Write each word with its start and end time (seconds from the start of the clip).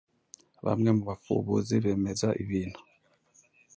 Bamwe 0.65 0.89
mu 0.97 1.03
bapfubuzi 1.09 1.75
bemeza 1.83 2.27
ibintu 2.43 2.79